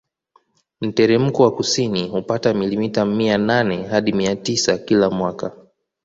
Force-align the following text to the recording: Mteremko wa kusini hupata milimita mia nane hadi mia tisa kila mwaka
Mteremko 0.81 1.43
wa 1.43 1.55
kusini 1.55 2.07
hupata 2.07 2.53
milimita 2.53 3.05
mia 3.05 3.37
nane 3.37 3.83
hadi 3.83 4.13
mia 4.13 4.35
tisa 4.35 4.77
kila 4.77 5.09
mwaka 5.09 5.51